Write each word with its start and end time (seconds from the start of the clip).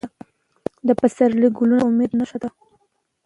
د 0.87 0.89
پسرلي 0.99 1.47
ګلونه 1.57 1.79
د 1.85 1.87
امید 1.89 2.11
نښه 2.19 2.37
ده. 2.43 2.49